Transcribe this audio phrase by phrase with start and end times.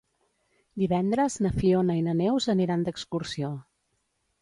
[0.83, 3.55] Divendres na Fiona i na Neus aniran d'excursió.